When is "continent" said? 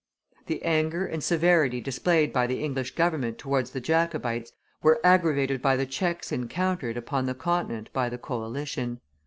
7.35-7.93